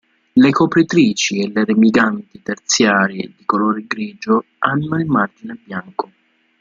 [0.43, 6.09] Le copritrici e le remiganti terziarie, di colore grigio, hanno il margine bianco.